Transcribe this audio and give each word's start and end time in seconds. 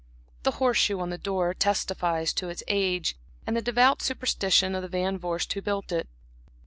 The 0.41 0.53
horse 0.57 0.79
shoe 0.79 0.99
on 0.99 1.11
the 1.11 1.19
door, 1.19 1.53
testifies 1.53 2.33
to 2.33 2.49
its 2.49 2.63
age, 2.67 3.15
and 3.45 3.55
the 3.55 3.61
devout 3.61 4.01
superstition 4.01 4.73
of 4.73 4.81
the 4.81 4.87
Van 4.87 5.19
Vorst 5.19 5.53
who 5.53 5.61
built 5.61 5.91
it. 5.91 6.09